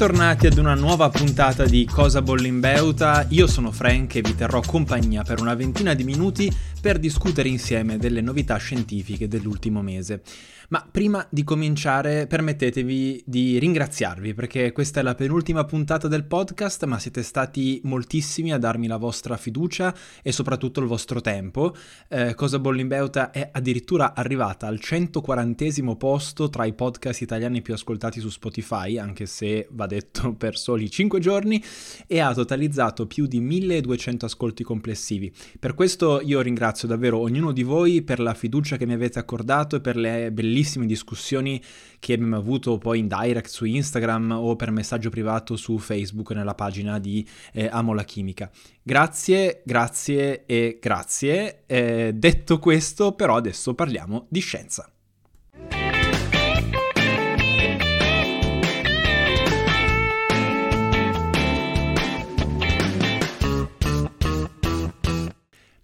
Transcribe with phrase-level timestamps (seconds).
[0.00, 3.26] Bentornati ad una nuova puntata di Cosa Bollimbeuta.
[3.28, 6.50] Io sono Frank e vi terrò compagnia per una ventina di minuti
[6.80, 10.22] per discutere insieme delle novità scientifiche dell'ultimo mese.
[10.70, 16.84] Ma prima di cominciare permettetevi di ringraziarvi perché questa è la penultima puntata del podcast,
[16.84, 19.92] ma siete stati moltissimi a darmi la vostra fiducia
[20.22, 21.74] e soprattutto il vostro tempo.
[22.08, 28.20] Eh, Cosa Bollimbeuta è addirittura arrivata al 140 posto tra i podcast italiani più ascoltati
[28.20, 31.60] su Spotify, anche se va detto per soli 5 giorni,
[32.06, 35.34] e ha totalizzato più di 1200 ascolti complessivi.
[35.58, 39.76] Per questo io ringrazio davvero ognuno di voi per la fiducia che mi avete accordato
[39.76, 41.62] e per le bellissime discussioni
[41.98, 46.54] che abbiamo avuto poi in direct su Instagram o per messaggio privato su Facebook nella
[46.54, 48.50] pagina di eh, Amo la Chimica.
[48.82, 51.62] Grazie, grazie e grazie.
[51.66, 54.90] Eh, detto questo, però adesso parliamo di scienza.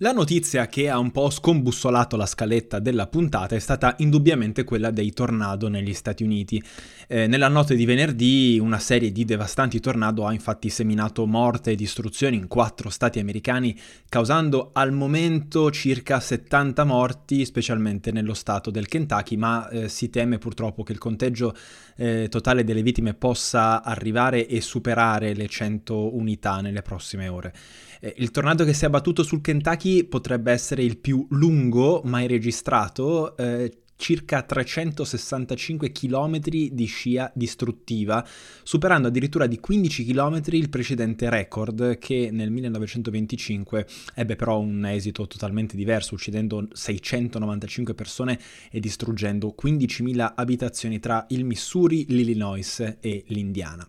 [0.00, 4.91] La notizia che ha un po' scombussolato la scaletta della puntata è stata indubbiamente quella
[4.91, 6.62] dei tornado negli Stati Uniti.
[7.08, 11.77] Eh, nella notte di venerdì una serie di devastanti tornado ha infatti seminato morte e
[11.77, 13.75] distruzioni in quattro stati americani,
[14.06, 20.36] causando al momento circa 70 morti, specialmente nello stato del Kentucky, ma eh, si teme
[20.36, 21.56] purtroppo che il conteggio
[21.97, 27.55] eh, totale delle vittime possa arrivare e superare le 100 unità nelle prossime ore.
[28.00, 32.27] Eh, il tornado che si è abbattuto sul Kentucky potrebbe essere il più lungo mai
[32.27, 38.25] registrato, eh, circa 365 km di scia distruttiva,
[38.62, 45.26] superando addirittura di 15 km il precedente record che nel 1925 ebbe però un esito
[45.26, 48.38] totalmente diverso, uccidendo 695 persone
[48.71, 53.88] e distruggendo 15.000 abitazioni tra il Missouri, l'Illinois e l'Indiana.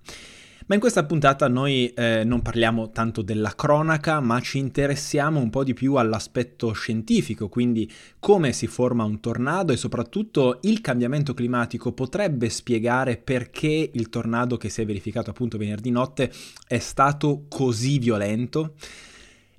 [0.68, 5.50] Ma in questa puntata noi eh, non parliamo tanto della cronaca, ma ci interessiamo un
[5.50, 7.90] po' di più all'aspetto scientifico, quindi
[8.20, 14.58] come si forma un tornado e soprattutto il cambiamento climatico potrebbe spiegare perché il tornado
[14.58, 16.34] che si è verificato appunto venerdì notte
[16.68, 18.74] è stato così violento.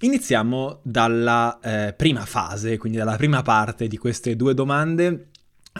[0.00, 5.28] Iniziamo dalla eh, prima fase, quindi dalla prima parte di queste due domande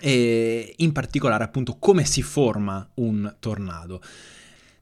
[0.01, 4.01] e in particolare appunto come si forma un tornado.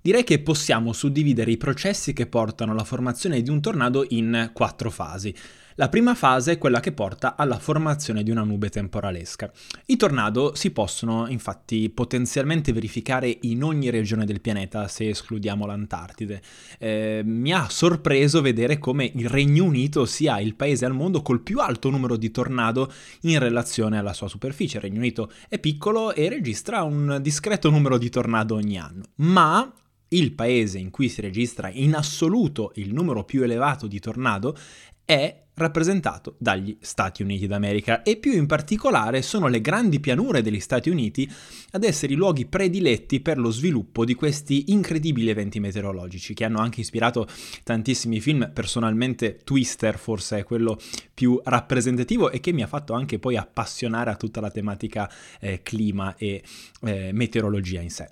[0.07, 4.89] Direi che possiamo suddividere i processi che portano alla formazione di un tornado in quattro
[4.89, 5.35] fasi.
[5.75, 9.51] La prima fase è quella che porta alla formazione di una nube temporalesca.
[9.87, 16.41] I tornado si possono infatti potenzialmente verificare in ogni regione del pianeta se escludiamo l'Antartide.
[16.79, 21.41] Eh, mi ha sorpreso vedere come il Regno Unito sia il paese al mondo col
[21.41, 22.93] più alto numero di tornado
[23.23, 24.77] in relazione alla sua superficie.
[24.77, 29.69] Il Regno Unito è piccolo e registra un discreto numero di tornado ogni anno, ma
[30.09, 34.57] il paese in cui si registra in assoluto il numero più elevato di tornado
[35.05, 40.61] è rappresentato dagli Stati Uniti d'America e più in particolare sono le grandi pianure degli
[40.61, 41.31] Stati Uniti
[41.71, 46.59] ad essere i luoghi prediletti per lo sviluppo di questi incredibili eventi meteorologici che hanno
[46.59, 47.27] anche ispirato
[47.63, 50.79] tantissimi film, personalmente Twister forse è quello
[51.15, 55.63] più rappresentativo e che mi ha fatto anche poi appassionare a tutta la tematica eh,
[55.63, 56.43] clima e
[56.83, 58.11] eh, meteorologia in sé.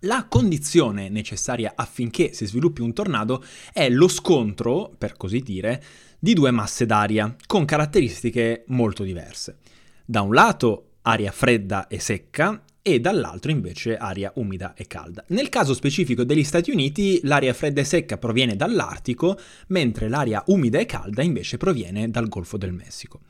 [0.00, 3.42] La condizione necessaria affinché si sviluppi un tornado
[3.72, 5.82] è lo scontro, per così dire,
[6.18, 9.56] di due masse d'aria con caratteristiche molto diverse.
[10.04, 15.24] Da un lato aria fredda e secca e dall'altro invece aria umida e calda.
[15.28, 20.78] Nel caso specifico degli Stati Uniti l'aria fredda e secca proviene dall'Artico, mentre l'aria umida
[20.78, 23.20] e calda invece proviene dal Golfo del Messico.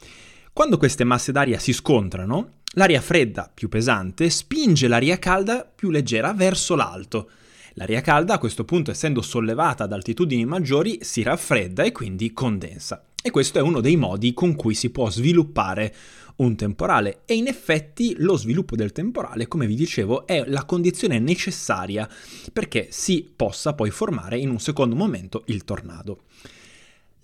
[0.52, 6.34] Quando queste masse d'aria si scontrano, L'aria fredda, più pesante, spinge l'aria calda, più leggera,
[6.34, 7.30] verso l'alto.
[7.72, 13.06] L'aria calda, a questo punto, essendo sollevata ad altitudini maggiori, si raffredda e quindi condensa.
[13.22, 15.94] E questo è uno dei modi con cui si può sviluppare
[16.36, 17.22] un temporale.
[17.24, 22.06] E in effetti lo sviluppo del temporale, come vi dicevo, è la condizione necessaria
[22.52, 26.24] perché si possa poi formare in un secondo momento il tornado.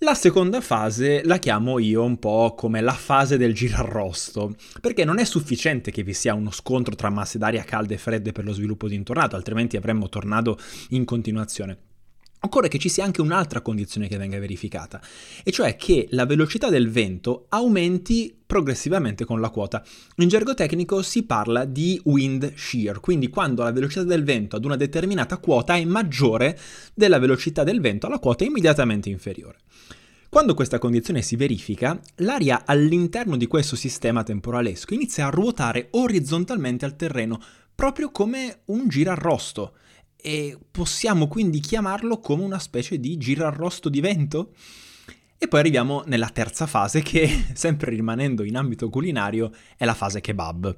[0.03, 5.17] La seconda fase la chiamo io un po' come la fase del girarrosto, perché non
[5.17, 8.51] è sufficiente che vi sia uno scontro tra masse d'aria calde e fredde per lo
[8.51, 10.59] sviluppo di un tornado, altrimenti avremmo tornado
[10.89, 11.92] in continuazione.
[12.45, 15.01] Occorre che ci sia anche un'altra condizione che venga verificata,
[15.45, 19.81] e cioè che la velocità del vento aumenti progressivamente con la quota.
[20.17, 24.65] In gergo tecnico si parla di wind shear, quindi quando la velocità del vento ad
[24.65, 26.59] una determinata quota è maggiore
[26.93, 29.59] della velocità del vento alla quota immediatamente inferiore.
[30.27, 36.83] Quando questa condizione si verifica, l'aria all'interno di questo sistema temporalesco inizia a ruotare orizzontalmente
[36.83, 37.39] al terreno,
[37.73, 39.75] proprio come un girarrosto
[40.25, 44.53] e possiamo quindi chiamarlo come una specie di girarrosto di vento?
[45.37, 50.21] E poi arriviamo nella terza fase che, sempre rimanendo in ambito culinario, è la fase
[50.21, 50.73] kebab.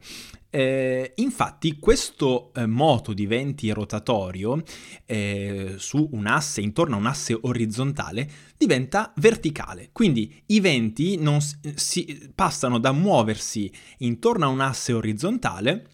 [0.49, 4.63] Eh, infatti questo eh, moto di venti rotatorio
[5.05, 8.27] eh, su un asse, intorno a un asse orizzontale,
[8.57, 9.89] diventa verticale.
[9.91, 15.89] Quindi i venti non si, passano da muoversi intorno a un asse orizzontale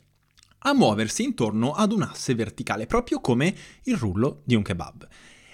[0.63, 5.07] a muoversi intorno ad un asse verticale, proprio come il rullo di un kebab.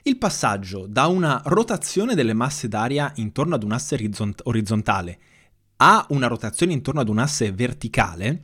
[0.04, 3.98] Il passaggio da una rotazione delle masse d'aria intorno ad un asse
[4.44, 5.20] orizzontale
[5.78, 8.42] a una rotazione intorno ad un asse verticale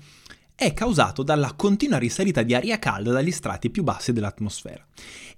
[0.55, 4.85] è causato dalla continua risalita di aria calda dagli strati più bassi dell'atmosfera.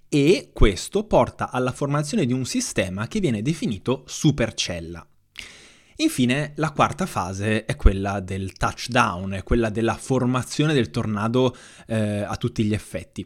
[0.10, 5.08] E questo porta alla formazione di un sistema che viene definito supercella.
[5.98, 11.56] Infine, la quarta fase è quella del touchdown, è quella della formazione del tornado
[11.88, 13.26] eh, a tutti gli effetti.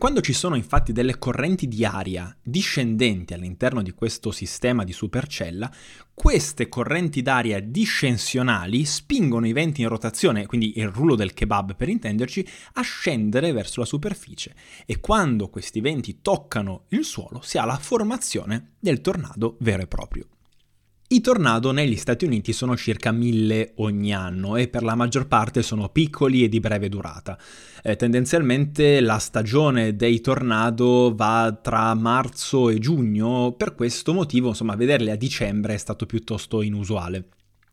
[0.00, 5.70] Quando ci sono infatti delle correnti di aria discendenti all'interno di questo sistema di supercella,
[6.12, 11.88] queste correnti d'aria discensionali spingono i venti in rotazione, quindi il rullo del kebab per
[11.88, 17.64] intenderci, a scendere verso la superficie e quando questi venti toccano il suolo si ha
[17.64, 20.28] la formazione del tornado vero e proprio.
[21.12, 25.60] I tornado negli Stati Uniti sono circa mille ogni anno e per la maggior parte
[25.60, 27.36] sono piccoli e di breve durata.
[27.82, 34.76] Eh, tendenzialmente la stagione dei tornado va tra marzo e giugno, per questo motivo insomma
[34.76, 37.24] vederli a dicembre è stato piuttosto inusuale.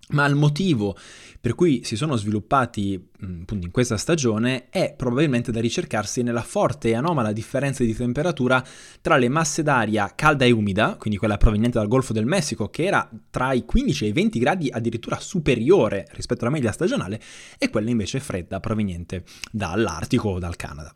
[0.10, 0.96] Ma il motivo
[1.42, 6.90] per cui si sono sviluppati appunto in questa stagione è probabilmente da ricercarsi nella forte
[6.90, 8.64] e anomala differenza di temperatura
[9.02, 12.86] tra le masse d'aria calda e umida, quindi quella proveniente dal Golfo del Messico, che
[12.86, 17.22] era tra i 15 e i 20 gradi addirittura superiore rispetto alla media stagionale,
[17.58, 20.94] e quella invece fredda proveniente dall'Artico o dal Canada.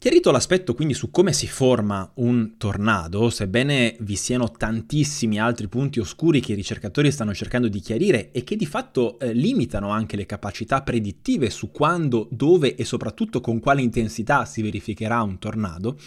[0.00, 6.00] Chiarito l'aspetto quindi su come si forma un tornado, sebbene vi siano tantissimi altri punti
[6.00, 10.16] oscuri che i ricercatori stanno cercando di chiarire e che di fatto eh, limitano anche
[10.16, 15.98] le capacità predittive su quando, dove e soprattutto con quale intensità si verificherà un tornado,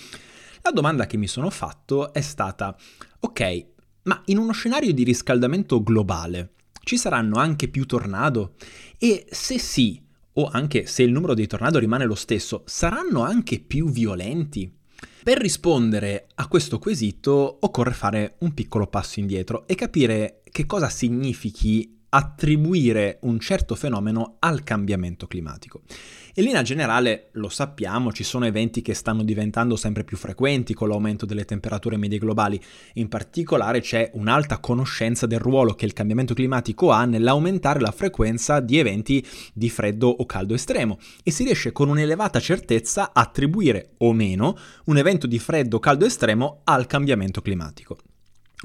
[0.64, 2.76] la domanda che mi sono fatto è stata,
[3.20, 3.66] ok,
[4.06, 6.54] ma in uno scenario di riscaldamento globale
[6.84, 8.56] ci saranno anche più tornado?
[8.98, 10.03] E se sì,
[10.34, 14.72] o anche se il numero dei tornado rimane lo stesso, saranno anche più violenti?
[15.24, 20.90] Per rispondere a questo quesito occorre fare un piccolo passo indietro e capire che cosa
[20.90, 25.82] significhi attribuire un certo fenomeno al cambiamento climatico.
[26.36, 30.88] In linea generale, lo sappiamo, ci sono eventi che stanno diventando sempre più frequenti con
[30.88, 32.60] l'aumento delle temperature medie globali.
[32.94, 38.62] In particolare c'è un'alta conoscenza del ruolo che il cambiamento climatico ha nell'aumentare la frequenza
[38.62, 43.92] di eventi di freddo o caldo estremo e si riesce con un'elevata certezza a attribuire
[43.98, 47.98] o meno un evento di freddo o caldo estremo al cambiamento climatico.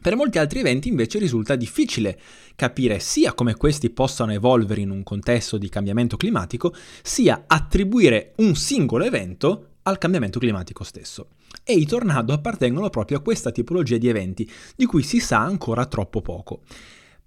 [0.01, 2.19] Per molti altri eventi invece risulta difficile
[2.55, 6.73] capire sia come questi possano evolvere in un contesto di cambiamento climatico,
[7.03, 11.31] sia attribuire un singolo evento al cambiamento climatico stesso.
[11.65, 15.87] E i tornado appartengono proprio a questa tipologia di eventi, di cui si sa ancora
[15.87, 16.61] troppo poco.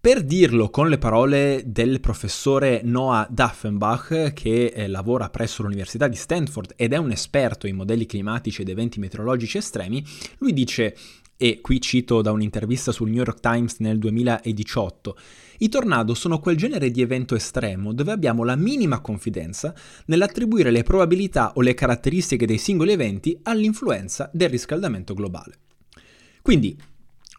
[0.01, 6.15] Per dirlo con le parole del professore Noah Daffenbach, che eh, lavora presso l'Università di
[6.15, 10.03] Stanford ed è un esperto in modelli climatici ed eventi meteorologici estremi,
[10.39, 10.95] lui dice
[11.41, 15.17] e qui cito da un'intervista sul New York Times nel 2018,
[15.57, 19.73] i tornado sono quel genere di evento estremo dove abbiamo la minima confidenza
[20.05, 25.55] nell'attribuire le probabilità o le caratteristiche dei singoli eventi all'influenza del riscaldamento globale.
[26.43, 26.77] Quindi,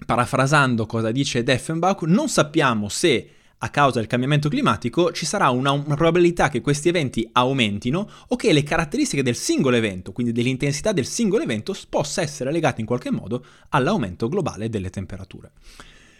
[0.04, 3.28] parafrasando cosa dice Deffenbach, non sappiamo se
[3.64, 8.36] a causa del cambiamento climatico ci sarà una, una, probabilità che questi eventi aumentino o
[8.36, 12.86] che le caratteristiche del singolo evento, quindi dell'intensità del singolo evento, possa essere legata in
[12.86, 15.52] qualche modo all'aumento globale delle temperature.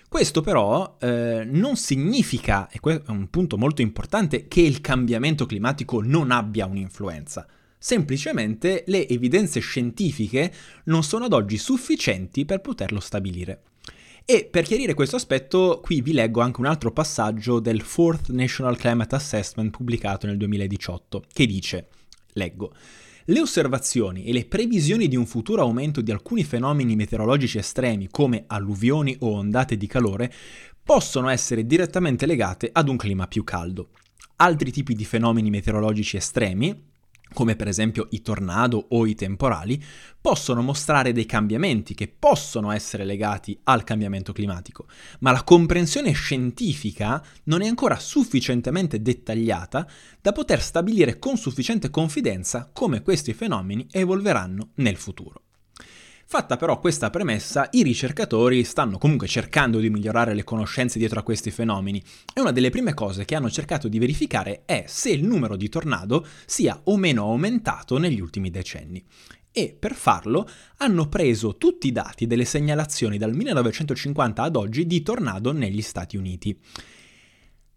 [0.09, 5.45] Questo però eh, non significa, e questo è un punto molto importante, che il cambiamento
[5.45, 7.47] climatico non abbia un'influenza.
[7.77, 10.53] Semplicemente le evidenze scientifiche
[10.85, 13.63] non sono ad oggi sufficienti per poterlo stabilire.
[14.25, 18.77] E per chiarire questo aspetto, qui vi leggo anche un altro passaggio del Fourth National
[18.77, 21.89] Climate Assessment pubblicato nel 2018, che dice,
[22.35, 22.73] leggo,
[23.27, 28.45] le osservazioni e le previsioni di un futuro aumento di alcuni fenomeni meteorologici estremi come
[28.47, 30.33] alluvioni o ondate di calore
[30.83, 33.91] possono essere direttamente legate ad un clima più caldo.
[34.37, 36.91] Altri tipi di fenomeni meteorologici estremi,
[37.33, 39.83] come per esempio i tornado o i temporali,
[40.21, 44.87] possono mostrare dei cambiamenti che possono essere legati al cambiamento climatico,
[45.21, 49.87] ma la comprensione scientifica non è ancora sufficientemente dettagliata
[50.21, 55.43] da poter stabilire con sufficiente confidenza come questi fenomeni evolveranno nel futuro.
[56.33, 61.23] Fatta però questa premessa, i ricercatori stanno comunque cercando di migliorare le conoscenze dietro a
[61.23, 65.25] questi fenomeni e una delle prime cose che hanno cercato di verificare è se il
[65.25, 69.05] numero di tornado sia o meno aumentato negli ultimi decenni.
[69.53, 70.49] E per farlo
[70.79, 76.17] hanno preso tutti i dati delle segnalazioni dal 1950 ad oggi di tornado negli Stati
[76.17, 76.59] Uniti.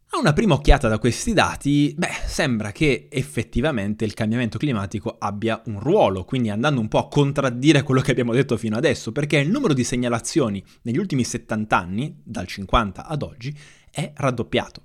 [0.09, 5.62] A una prima occhiata da questi dati, beh, sembra che effettivamente il cambiamento climatico abbia
[5.65, 9.38] un ruolo, quindi andando un po' a contraddire quello che abbiamo detto fino adesso, perché
[9.38, 13.53] il numero di segnalazioni negli ultimi 70 anni, dal 50 ad oggi,
[13.91, 14.83] è raddoppiato.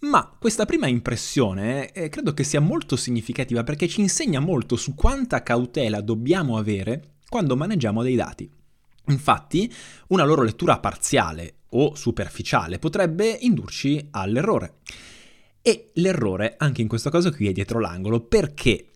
[0.00, 4.94] Ma questa prima impressione eh, credo che sia molto significativa perché ci insegna molto su
[4.94, 8.50] quanta cautela dobbiamo avere quando maneggiamo dei dati.
[9.06, 9.72] Infatti,
[10.08, 14.78] una loro lettura parziale o superficiale potrebbe indurci all'errore.
[15.62, 18.88] E l'errore, anche in questo caso qui, è dietro l'angolo, perché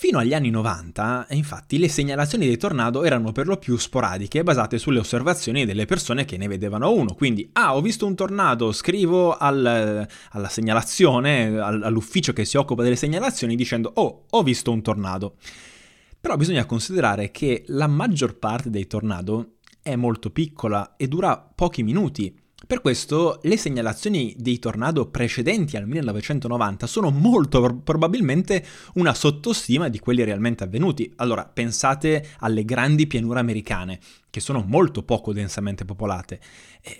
[0.00, 4.78] Fino agli anni 90, infatti, le segnalazioni dei tornado erano per lo più sporadiche, basate
[4.78, 7.12] sulle osservazioni delle persone che ne vedevano uno.
[7.12, 12.96] Quindi, ah, ho visto un tornado, scrivo al, alla segnalazione, all'ufficio che si occupa delle
[12.96, 15.34] segnalazioni, dicendo, oh, ho visto un tornado.
[16.18, 21.82] Però bisogna considerare che la maggior parte dei tornado è molto piccola e dura pochi
[21.82, 22.34] minuti.
[22.66, 29.98] Per questo le segnalazioni dei tornado precedenti al 1990 sono molto probabilmente una sottostima di
[29.98, 31.10] quelli realmente avvenuti.
[31.16, 33.98] Allora, pensate alle grandi pianure americane
[34.30, 36.40] che sono molto poco densamente popolate.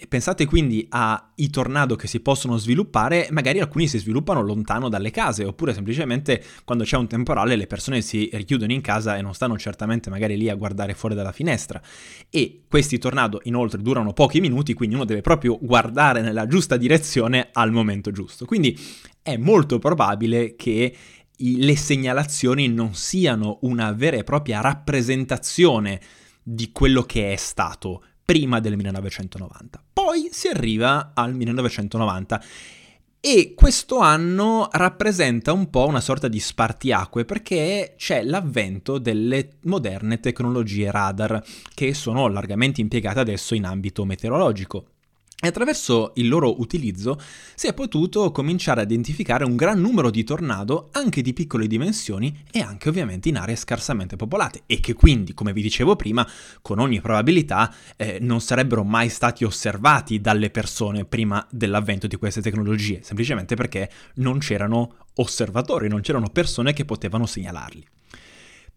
[0.08, 5.44] Pensate quindi ai tornado che si possono sviluppare, magari alcuni si sviluppano lontano dalle case,
[5.44, 9.56] oppure semplicemente quando c'è un temporale le persone si richiudono in casa e non stanno
[9.56, 11.80] certamente magari lì a guardare fuori dalla finestra.
[12.28, 17.48] E questi tornado inoltre durano pochi minuti, quindi uno deve proprio guardare nella giusta direzione
[17.52, 18.44] al momento giusto.
[18.44, 18.78] Quindi
[19.22, 20.94] è molto probabile che
[21.42, 26.00] le segnalazioni non siano una vera e propria rappresentazione
[26.52, 29.82] di quello che è stato prima del 1990.
[29.92, 32.42] Poi si arriva al 1990
[33.20, 40.20] e questo anno rappresenta un po' una sorta di spartiacque perché c'è l'avvento delle moderne
[40.20, 41.42] tecnologie radar
[41.74, 44.86] che sono largamente impiegate adesso in ambito meteorologico.
[45.42, 47.18] E attraverso il loro utilizzo
[47.54, 52.44] si è potuto cominciare a identificare un gran numero di tornado anche di piccole dimensioni
[52.50, 56.28] e anche ovviamente in aree scarsamente popolate e che quindi, come vi dicevo prima,
[56.60, 62.42] con ogni probabilità eh, non sarebbero mai stati osservati dalle persone prima dell'avvento di queste
[62.42, 67.86] tecnologie, semplicemente perché non c'erano osservatori, non c'erano persone che potevano segnalarli.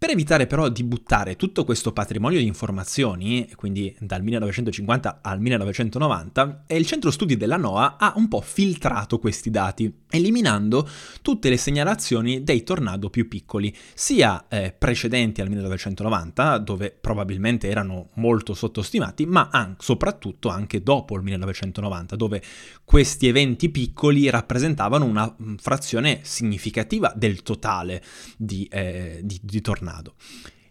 [0.03, 6.65] Per evitare però di buttare tutto questo patrimonio di informazioni, quindi dal 1950 al 1990,
[6.67, 10.85] il centro studi della NOAA ha un po' filtrato questi dati, eliminando
[11.21, 18.09] tutte le segnalazioni dei tornado più piccoli, sia eh, precedenti al 1990, dove probabilmente erano
[18.15, 22.41] molto sottostimati, ma an- soprattutto anche dopo il 1990, dove
[22.83, 28.03] questi eventi piccoli rappresentavano una mm, frazione significativa del totale
[28.35, 30.15] di, eh, di, di tornado tornado.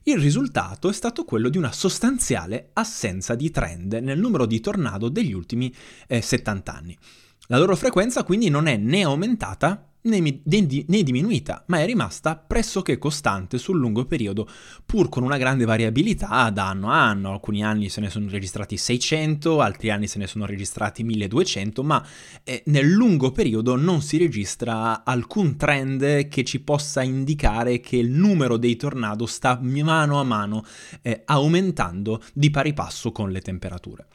[0.05, 5.09] Il risultato è stato quello di una sostanziale assenza di trend nel numero di tornado
[5.09, 5.73] degli ultimi
[6.09, 6.99] eh, 70 anni.
[7.47, 12.99] La loro frequenza quindi non è né aumentata né, né diminuita, ma è rimasta pressoché
[12.99, 14.49] costante sul lungo periodo,
[14.85, 17.31] pur con una grande variabilità da anno a anno.
[17.33, 22.05] Alcuni anni se ne sono registrati 600, altri anni se ne sono registrati 1200, ma
[22.45, 28.11] eh, nel lungo periodo non si registra alcun trend che ci possa indicare che il
[28.11, 30.65] numero dei tornado sta mano a mano
[31.03, 34.07] eh, aumentando di pari passo con le temperature.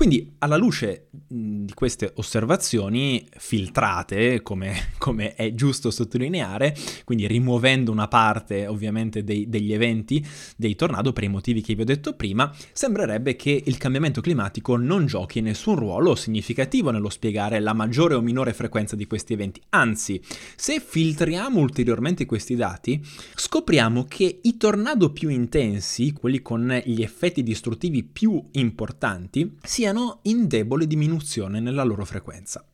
[0.00, 8.08] Quindi alla luce di queste osservazioni filtrate, come, come, è giusto sottolineare, quindi rimuovendo una
[8.08, 10.26] parte ovviamente dei, degli eventi
[10.56, 14.78] dei tornado per i motivi che vi ho detto prima, sembrerebbe che il cambiamento climatico
[14.78, 19.60] non giochi nessun ruolo significativo nello spiegare la maggiore o minore frequenza di questi eventi.
[19.68, 20.18] Anzi,
[20.56, 23.04] se filtriamo ulteriormente questi dati,
[23.34, 30.20] scopriamo che i tornado più intensi, quelli con gli effetti distruttivi più importanti, siano siano
[30.22, 32.64] in debole diminuzione nella loro frequenza.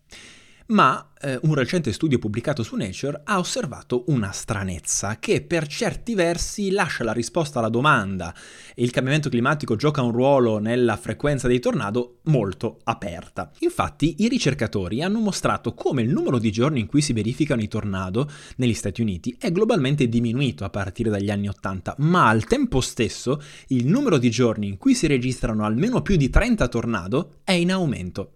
[0.68, 6.14] Ma eh, un recente studio pubblicato su Nature ha osservato una stranezza che per certi
[6.14, 8.34] versi lascia la risposta alla domanda
[8.76, 13.50] il cambiamento climatico gioca un ruolo nella frequenza dei tornado molto aperta.
[13.60, 17.68] Infatti i ricercatori hanno mostrato come il numero di giorni in cui si verificano i
[17.68, 22.80] tornado negli Stati Uniti è globalmente diminuito a partire dagli anni 80, ma al tempo
[22.80, 27.52] stesso il numero di giorni in cui si registrano almeno più di 30 tornado è
[27.52, 28.32] in aumento.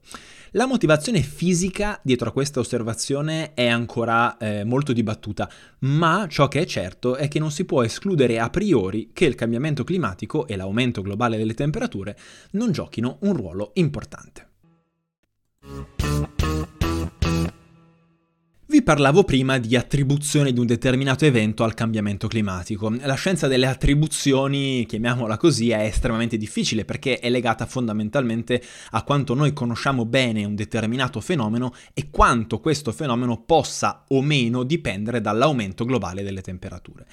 [0.55, 5.49] La motivazione fisica dietro a questa osservazione è ancora eh, molto dibattuta,
[5.81, 9.37] ma ciò che è certo è che non si può escludere a priori che il
[9.37, 12.19] cambiamento climatico e l'aumento globale delle temperature
[12.53, 14.50] non giochino un ruolo importante.
[18.81, 22.89] Vi parlavo prima di attribuzione di un determinato evento al cambiamento climatico.
[23.03, 29.35] La scienza delle attribuzioni, chiamiamola così, è estremamente difficile perché è legata fondamentalmente a quanto
[29.35, 35.85] noi conosciamo bene un determinato fenomeno e quanto questo fenomeno possa o meno dipendere dall'aumento
[35.85, 37.05] globale delle temperature.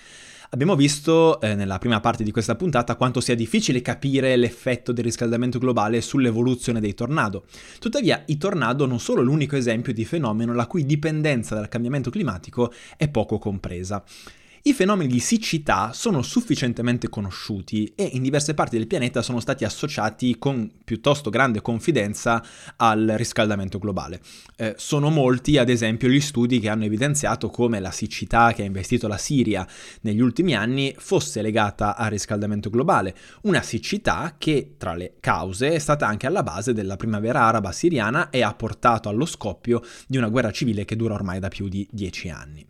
[0.49, 5.03] Abbiamo visto eh, nella prima parte di questa puntata quanto sia difficile capire l'effetto del
[5.03, 7.43] riscaldamento globale sull'evoluzione dei tornado.
[7.79, 12.71] Tuttavia, i tornado non sono l'unico esempio di fenomeno la cui dipendenza dal cambiamento climatico
[12.95, 14.01] è poco compresa.
[14.67, 19.63] I fenomeni di siccità sono sufficientemente conosciuti e in diverse parti del pianeta sono stati
[19.63, 22.43] associati con piuttosto grande confidenza
[22.75, 24.19] al riscaldamento globale.
[24.57, 28.65] Eh, sono molti, ad esempio, gli studi che hanno evidenziato come la siccità che ha
[28.65, 29.65] investito la Siria
[30.01, 35.79] negli ultimi anni fosse legata al riscaldamento globale, una siccità che tra le cause è
[35.79, 40.27] stata anche alla base della primavera araba siriana e ha portato allo scoppio di una
[40.27, 42.67] guerra civile che dura ormai da più di dieci anni.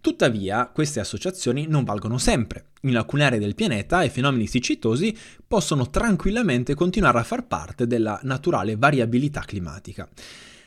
[0.00, 2.68] Tuttavia, queste associazioni non valgono sempre.
[2.82, 5.14] In alcune aree del pianeta i fenomeni siccitosi
[5.46, 10.08] possono tranquillamente continuare a far parte della naturale variabilità climatica.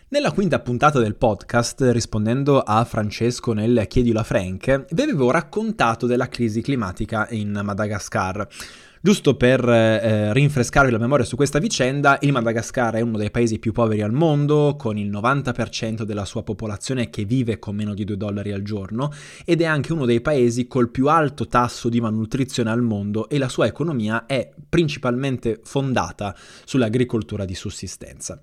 [0.10, 6.06] Nella quinta puntata del podcast, rispondendo a Francesco nel Chiedilo a Frank, vi avevo raccontato
[6.06, 8.48] della crisi climatica in Madagascar.
[9.06, 13.60] Giusto per eh, rinfrescarvi la memoria su questa vicenda, il Madagascar è uno dei paesi
[13.60, 18.06] più poveri al mondo, con il 90% della sua popolazione che vive con meno di
[18.06, 19.12] 2 dollari al giorno,
[19.44, 23.38] ed è anche uno dei paesi col più alto tasso di malnutrizione al mondo e
[23.38, 28.40] la sua economia è principalmente fondata sull'agricoltura di sussistenza.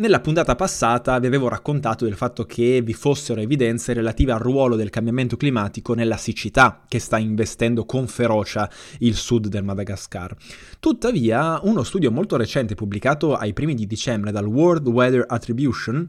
[0.00, 4.76] Nella puntata passata vi avevo raccontato del fatto che vi fossero evidenze relative al ruolo
[4.76, 10.36] del cambiamento climatico nella siccità che sta investendo con ferocia il sud del Madagascar.
[10.78, 16.08] Tuttavia, uno studio molto recente pubblicato ai primi di dicembre dal World Weather Attribution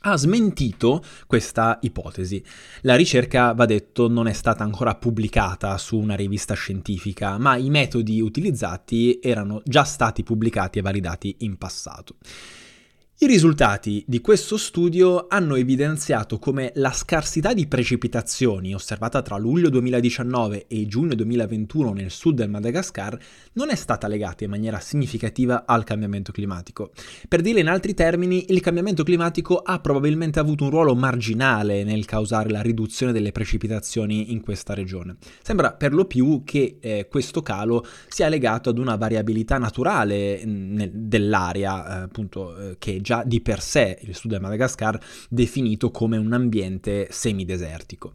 [0.00, 2.42] ha smentito questa ipotesi.
[2.80, 7.70] La ricerca, va detto, non è stata ancora pubblicata su una rivista scientifica, ma i
[7.70, 12.16] metodi utilizzati erano già stati pubblicati e validati in passato.
[13.22, 19.68] I risultati di questo studio hanno evidenziato come la scarsità di precipitazioni osservata tra luglio
[19.68, 23.18] 2019 e giugno 2021 nel sud del Madagascar
[23.52, 26.92] non è stata legata in maniera significativa al cambiamento climatico.
[27.28, 32.06] Per dire in altri termini, il cambiamento climatico ha probabilmente avuto un ruolo marginale nel
[32.06, 35.16] causare la riduzione delle precipitazioni in questa regione.
[35.42, 40.50] Sembra per lo più che eh, questo calo sia legato ad una variabilità naturale mh,
[40.50, 44.96] mm, dell'area, eh, appunto, eh, che già di per sé il sud del Madagascar
[45.28, 48.12] definito come un ambiente semidesertico.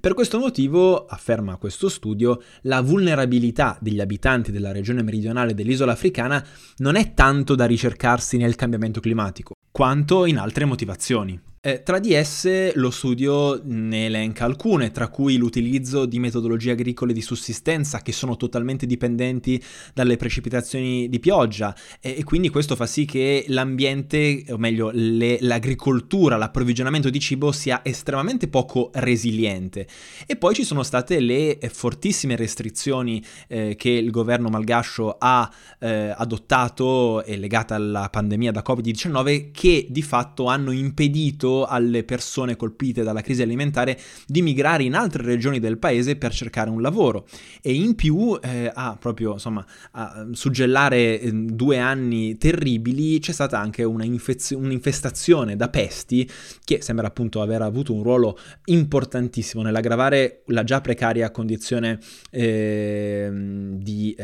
[0.00, 6.44] Per questo motivo, afferma questo studio, la vulnerabilità degli abitanti della regione meridionale dell'isola africana
[6.78, 11.40] non è tanto da ricercarsi nel cambiamento climatico, quanto in altre motivazioni.
[11.66, 17.14] Eh, tra di esse lo studio ne elenca alcune, tra cui l'utilizzo di metodologie agricole
[17.14, 19.58] di sussistenza che sono totalmente dipendenti
[19.94, 25.38] dalle precipitazioni di pioggia e, e quindi questo fa sì che l'ambiente, o meglio le,
[25.40, 29.86] l'agricoltura, l'approvvigionamento di cibo sia estremamente poco resiliente.
[30.26, 35.50] E poi ci sono state le eh, fortissime restrizioni eh, che il governo malgascio ha
[35.80, 42.56] eh, adottato e legate alla pandemia da Covid-19 che di fatto hanno impedito alle persone
[42.56, 47.26] colpite dalla crisi alimentare di migrare in altre regioni del paese per cercare un lavoro
[47.62, 53.58] e in più eh, a proprio insomma a suggellare eh, due anni terribili c'è stata
[53.58, 56.28] anche infez- un'infestazione da pesti
[56.64, 64.14] che sembra appunto aver avuto un ruolo importantissimo nell'aggravare la già precaria condizione eh, di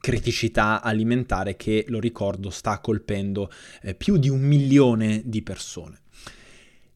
[0.00, 3.50] criticità alimentare che lo ricordo sta colpendo
[3.82, 5.98] eh, più di un milione di persone.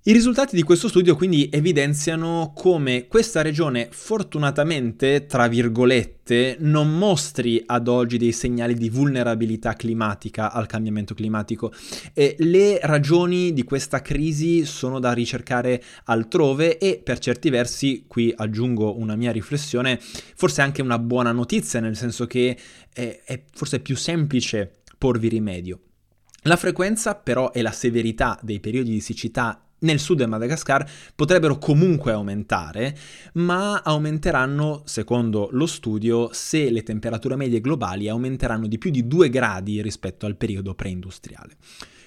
[0.06, 7.62] I risultati di questo studio quindi evidenziano come questa regione fortunatamente, tra virgolette, non mostri
[7.64, 11.72] ad oggi dei segnali di vulnerabilità climatica al cambiamento climatico.
[12.12, 18.30] E le ragioni di questa crisi sono da ricercare altrove e per certi versi, qui
[18.36, 22.58] aggiungo una mia riflessione, forse anche una buona notizia, nel senso che
[22.92, 25.80] è, è forse più semplice porvi rimedio.
[26.42, 31.58] La frequenza però e la severità dei periodi di siccità nel sud del Madagascar potrebbero
[31.58, 32.96] comunque aumentare,
[33.34, 39.30] ma aumenteranno, secondo lo studio, se le temperature medie globali aumenteranno di più di 2
[39.30, 41.56] gradi rispetto al periodo preindustriale.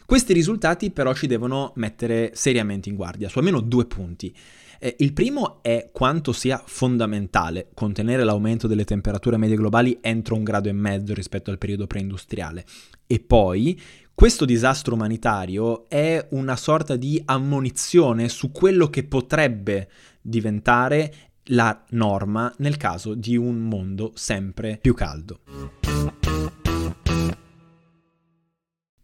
[0.06, 4.34] Questi risultati però ci devono mettere seriamente in guardia su almeno due punti.
[4.80, 10.44] Eh, il primo è quanto sia fondamentale contenere l'aumento delle temperature medie globali entro un
[10.44, 12.66] grado e mezzo rispetto al periodo preindustriale
[13.06, 13.80] e poi
[14.14, 19.90] questo disastro umanitario è una sorta di ammonizione su quello che potrebbe
[20.22, 21.14] diventare
[21.50, 26.17] la norma nel caso di un mondo sempre più caldo.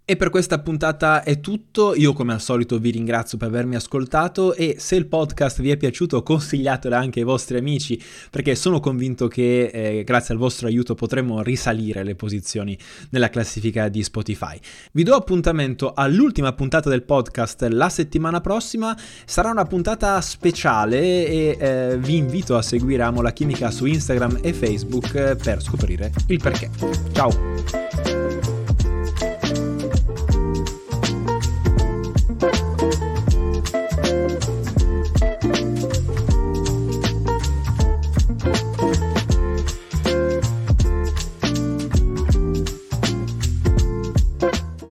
[0.06, 4.54] E per questa puntata è tutto, io come al solito vi ringrazio per avermi ascoltato
[4.54, 7.98] e se il podcast vi è piaciuto consigliatelo anche ai vostri amici
[8.30, 12.78] perché sono convinto che eh, grazie al vostro aiuto potremo risalire le posizioni
[13.12, 14.60] nella classifica di Spotify.
[14.92, 21.58] Vi do appuntamento all'ultima puntata del podcast la settimana prossima, sarà una puntata speciale e
[21.58, 26.42] eh, vi invito a seguire Amo la Chimica su Instagram e Facebook per scoprire il
[26.42, 26.70] perché.
[27.14, 28.13] Ciao!